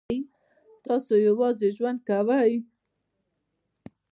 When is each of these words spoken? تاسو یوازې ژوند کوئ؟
تاسو 0.85 1.13
یوازې 1.27 1.67
ژوند 1.77 1.99
کوئ؟ 2.07 2.53